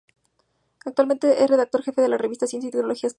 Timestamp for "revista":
2.17-2.47